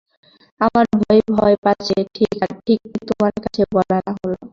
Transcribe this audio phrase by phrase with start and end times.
[0.61, 2.73] আমার ভয় হয় পাছে ঠিকটি
[3.07, 4.37] তোমার কাছে বলা না হয়।